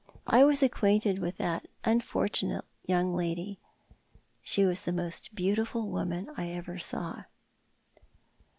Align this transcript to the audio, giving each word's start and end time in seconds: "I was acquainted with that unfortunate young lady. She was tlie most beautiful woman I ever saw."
"I 0.25 0.43
was 0.43 0.63
acquainted 0.63 1.19
with 1.19 1.37
that 1.37 1.67
unfortunate 1.83 2.65
young 2.83 3.15
lady. 3.15 3.59
She 4.41 4.65
was 4.65 4.79
tlie 4.79 4.95
most 4.95 5.35
beautiful 5.35 5.89
woman 5.91 6.31
I 6.35 6.49
ever 6.49 6.79
saw." 6.79 7.25